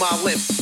[0.00, 0.55] my lips.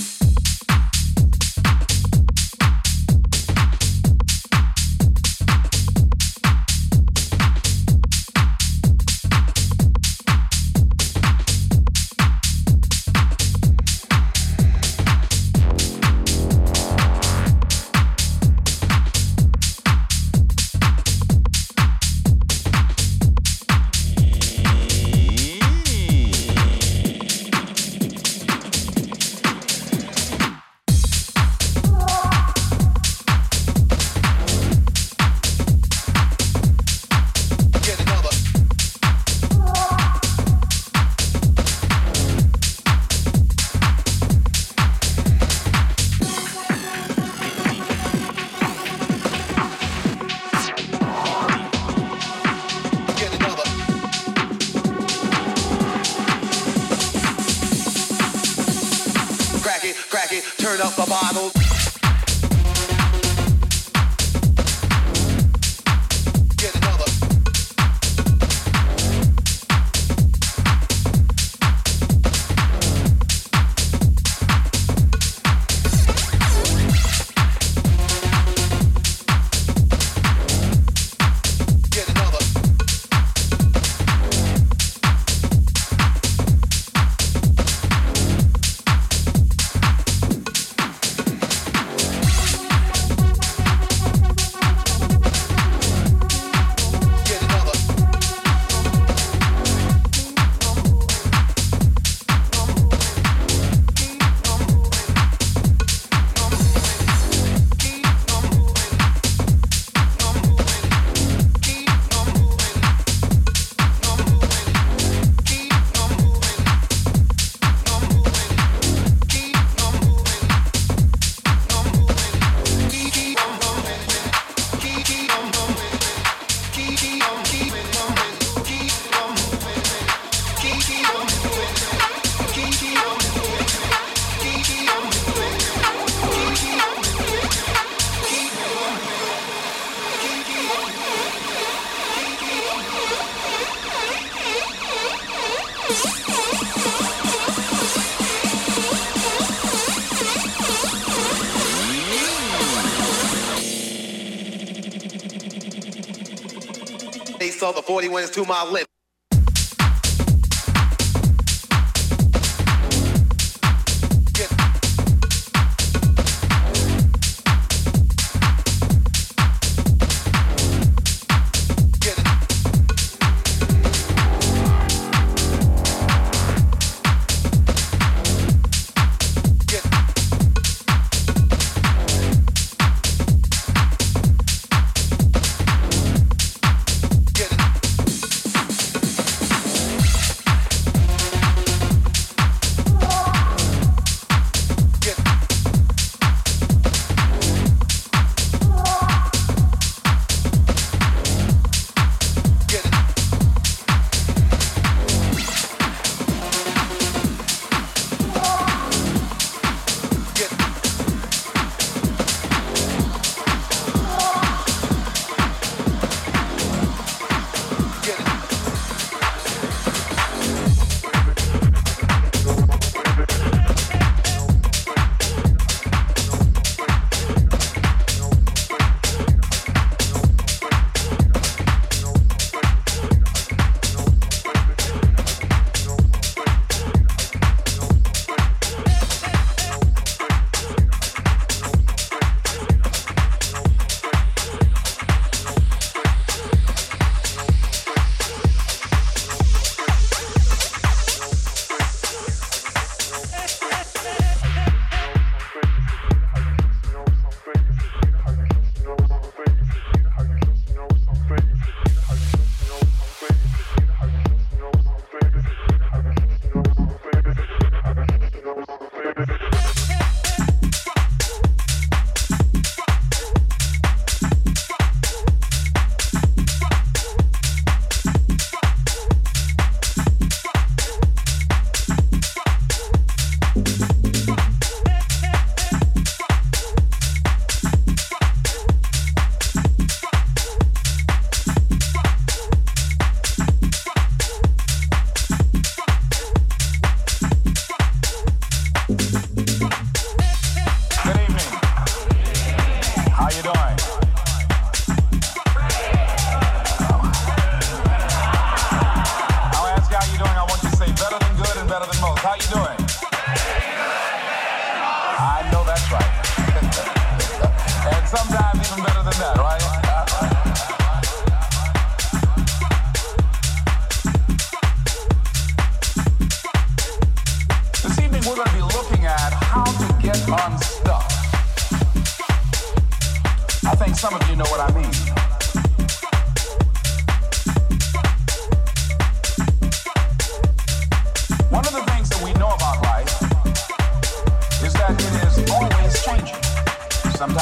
[158.34, 158.93] to my lips.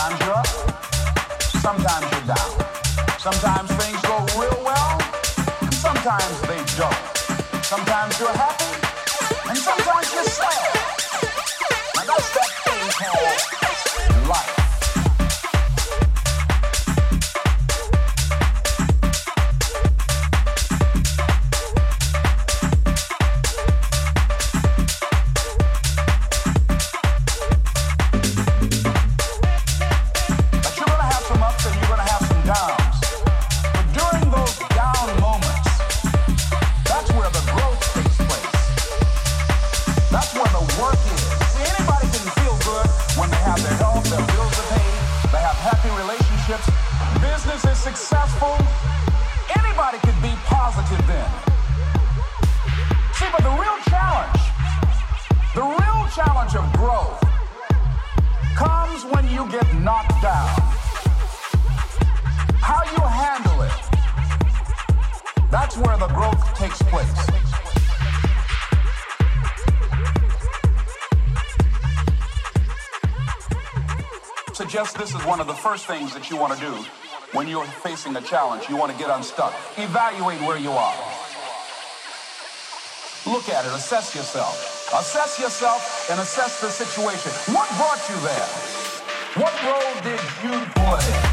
[0.03, 0.47] Sometimes you're up,
[1.63, 3.19] sometimes you're down.
[3.21, 4.99] Sometimes things go real well,
[5.71, 7.65] sometimes they don't.
[7.65, 10.75] Sometimes you're happy, and sometimes you're sad.
[11.95, 14.62] Now that's that thing called life.
[74.83, 75.61] The 40 wins to my lips.
[75.63, 76.73] first things that you want to do
[77.33, 78.69] when you're facing a challenge.
[78.69, 79.55] You want to get unstuck.
[79.77, 80.97] Evaluate where you are.
[83.27, 84.91] Look at it, assess yourself.
[84.93, 87.31] Assess yourself and assess the situation.
[87.55, 88.49] What brought you there?
[89.41, 91.32] What role did you play?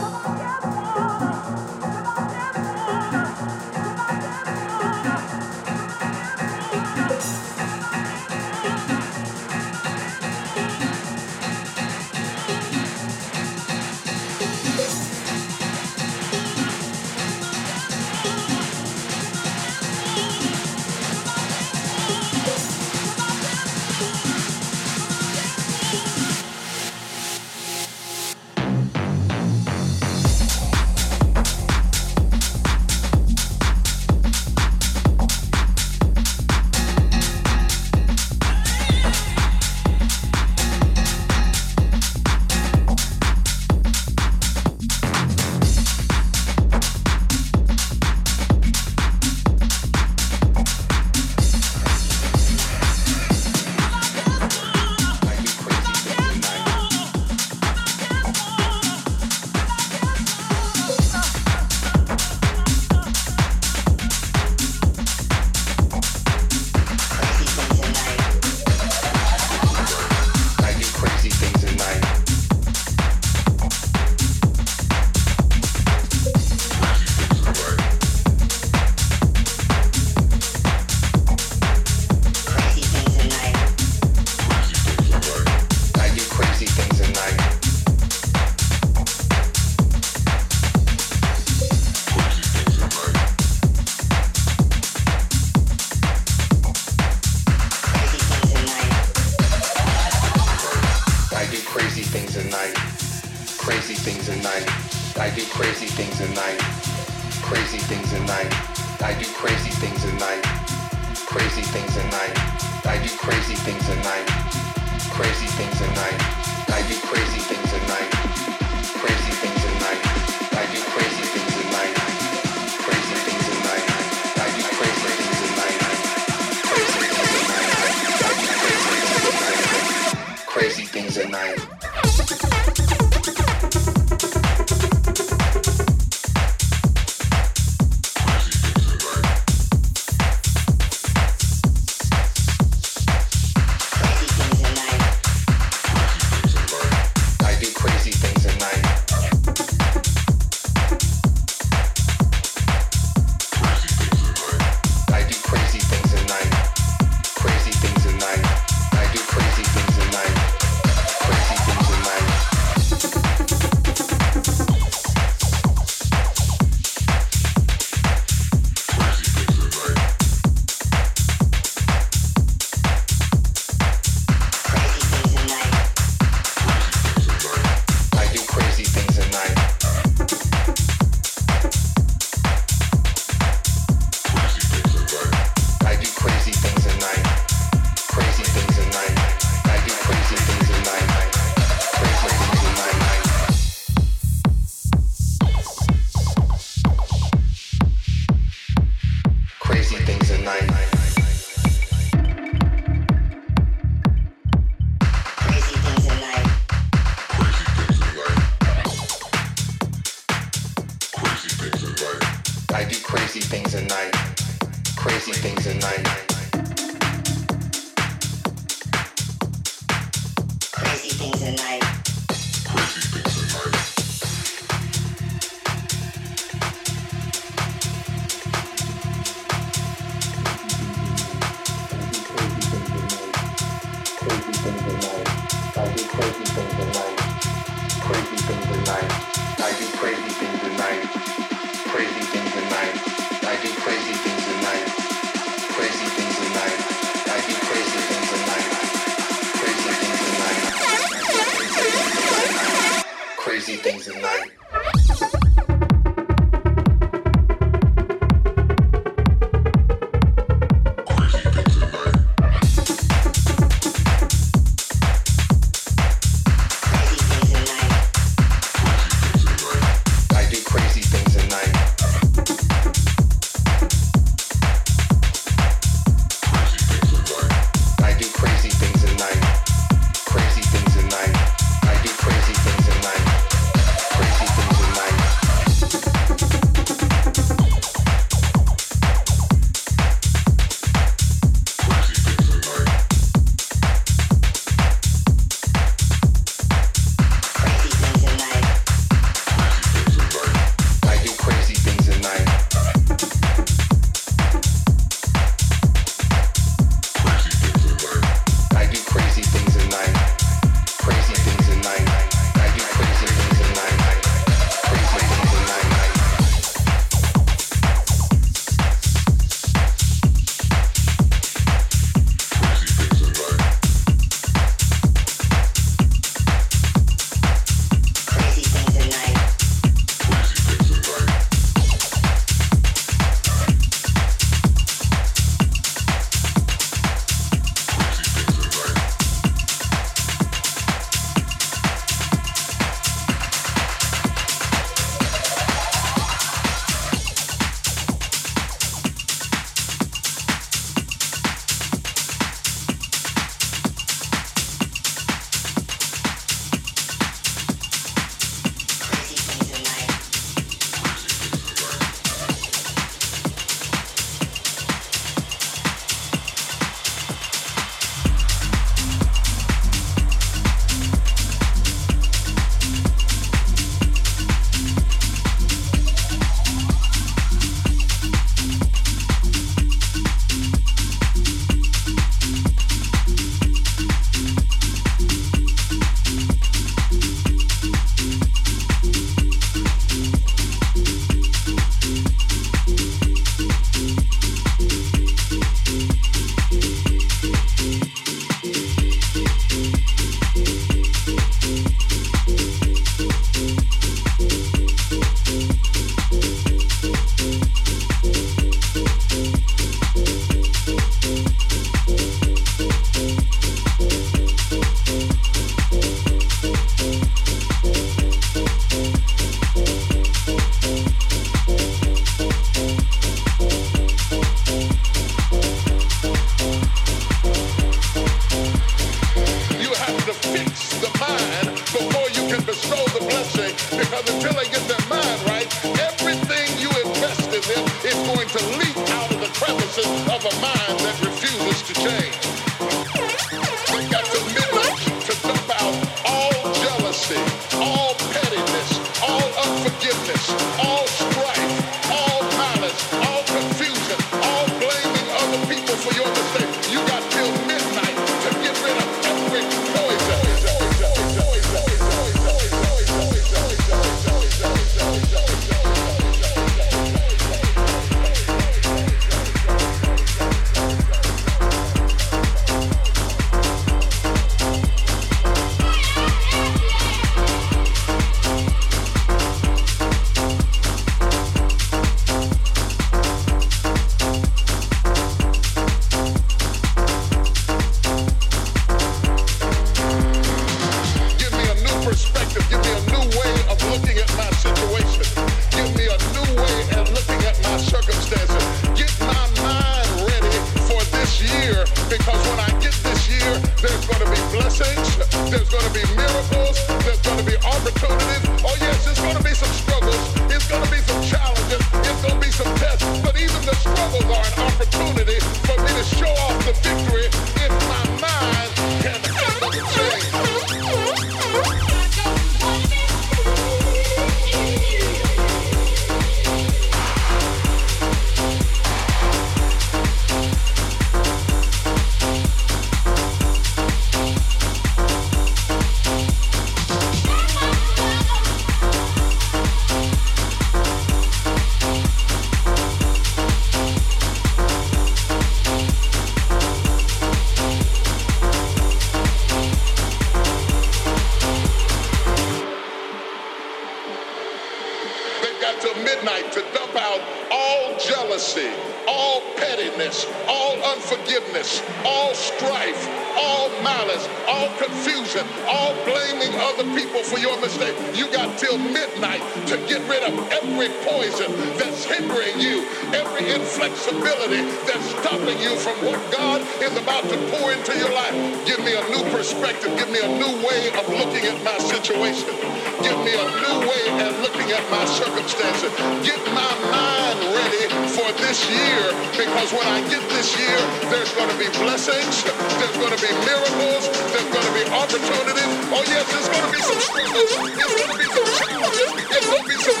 [562.70, 567.96] strife, all malice, all confusion, all blaming other people for your mistake.
[568.14, 574.62] You got till midnight to get rid of every poison that's hindering you, every inflexibility
[574.86, 578.34] that's stopping you from what God is about to pour into your life.
[578.66, 579.90] Give me a new perspective.
[579.98, 582.54] Give me a new way of looking at my situation.
[583.02, 585.92] Give me a new way of looking at my circumstances.
[586.26, 590.78] Get my mind ready for this year because when I get this year,
[591.10, 595.72] there's going to be blessings, there's going to be miracles, there's going to be opportunities.
[595.94, 598.48] Oh yes, there's going to be some struggles, there's going to be some
[598.92, 600.00] there's going to be some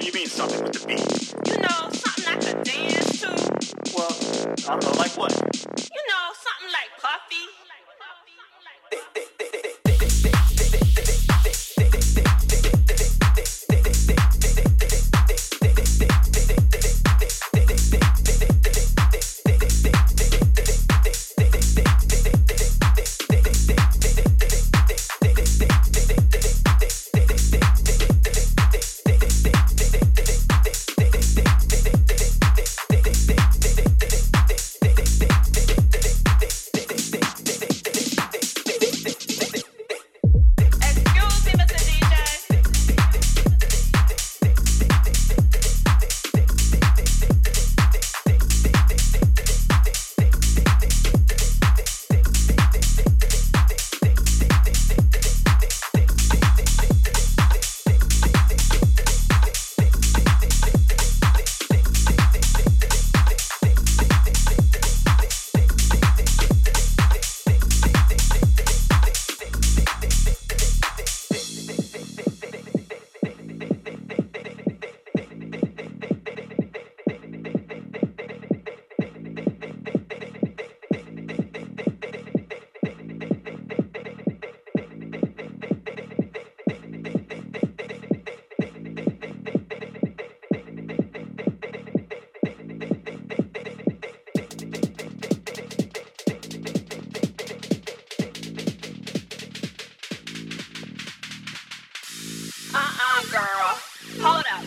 [0.02, 1.32] do you mean something with the beat?
[1.46, 3.28] You know, something I could dance to.
[3.94, 4.10] Well,
[4.68, 5.51] I don't know, like what?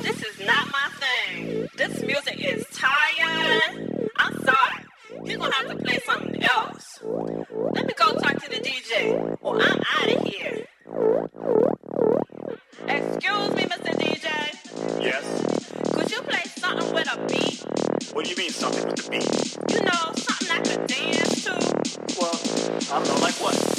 [0.01, 1.67] This is not my thing.
[1.75, 4.09] This music is tired.
[4.17, 4.85] I'm sorry.
[5.23, 6.99] You're gonna have to play something else.
[7.03, 10.65] Let me go talk to the DJ, or oh, I'm out of here.
[12.87, 13.91] Excuse me, Mr.
[13.97, 15.01] DJ.
[15.01, 15.93] Yes.
[15.93, 18.13] Could you play something with a beat?
[18.13, 19.57] What do you mean something with a beat?
[19.73, 21.51] You know, something I could dance to.
[22.19, 22.39] Well,
[22.91, 23.74] I don't know, like what?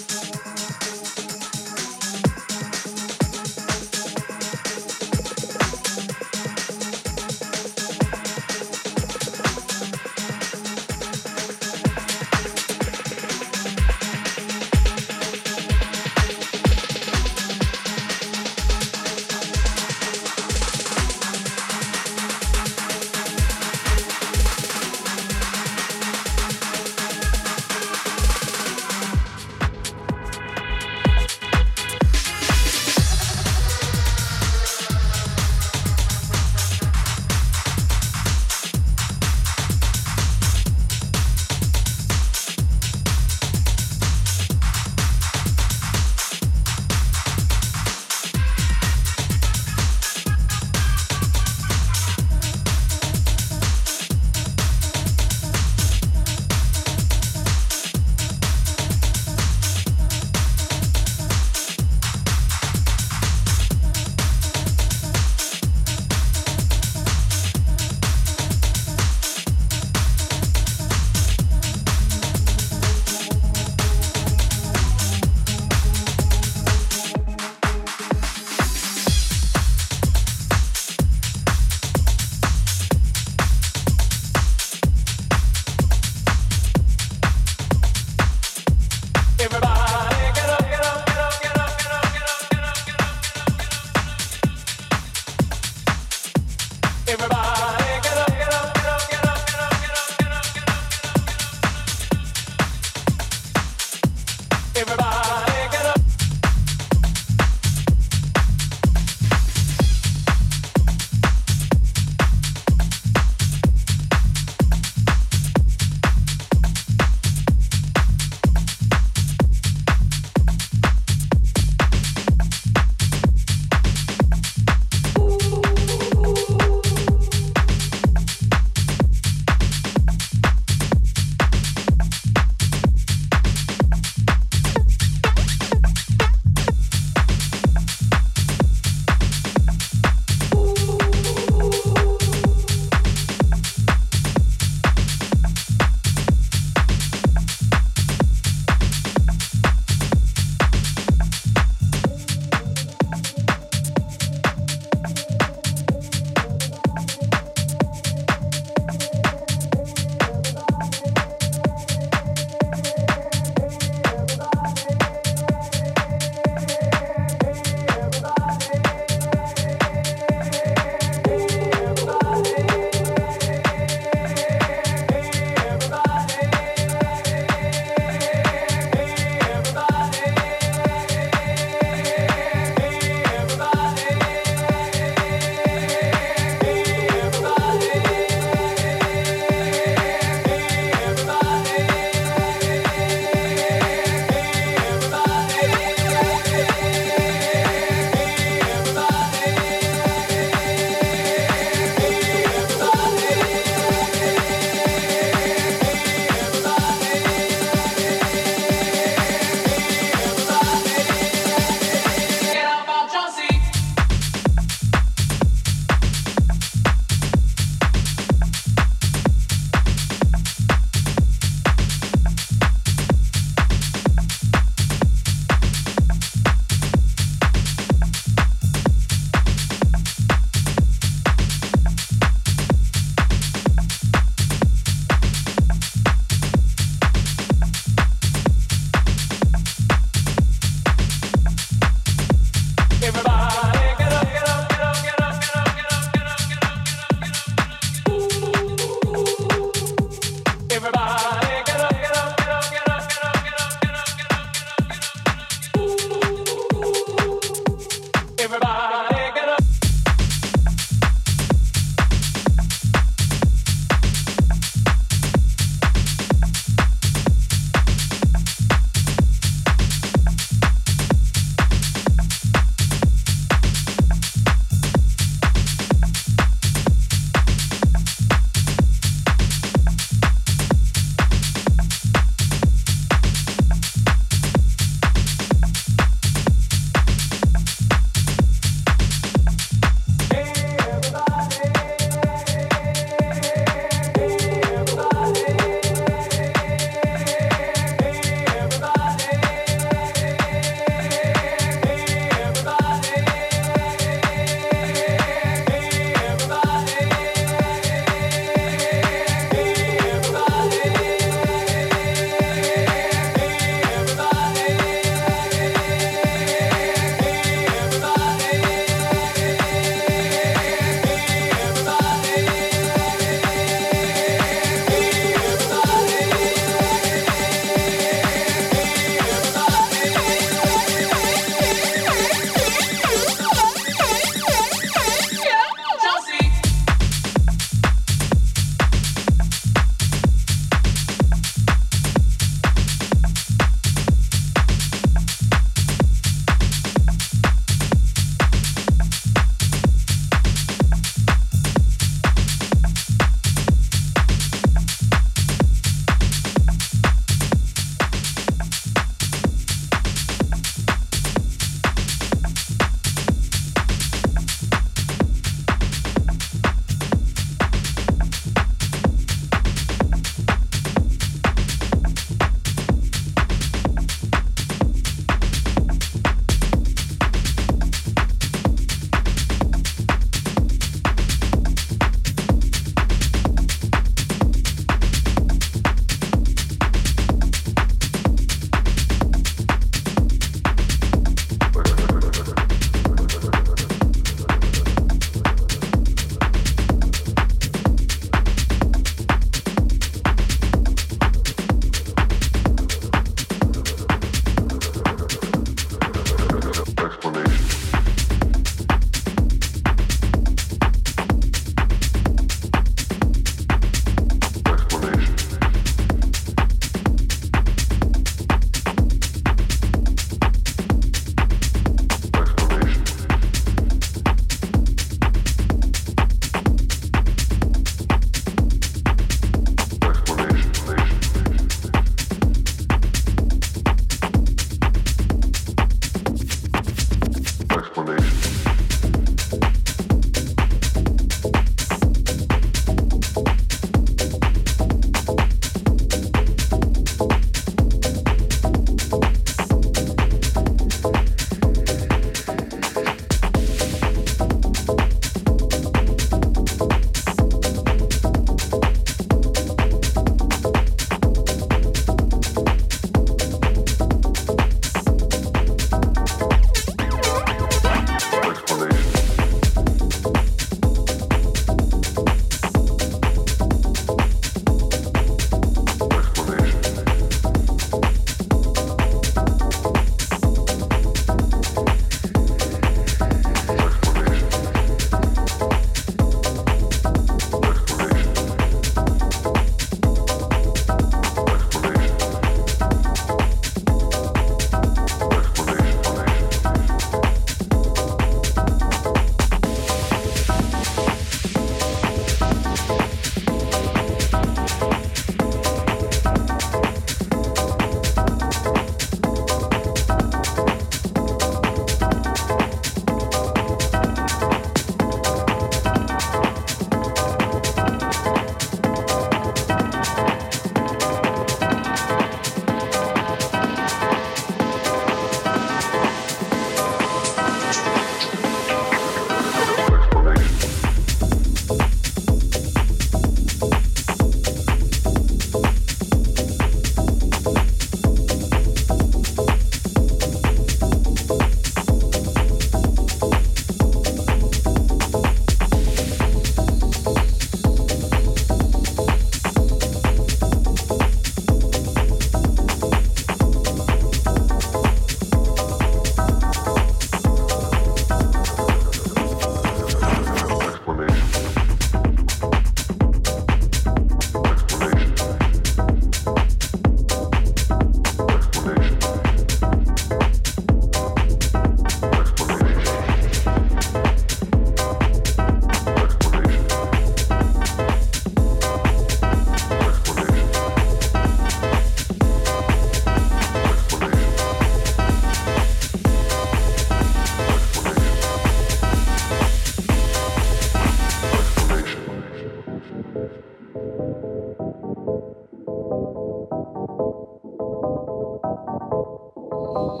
[599.72, 600.00] Thank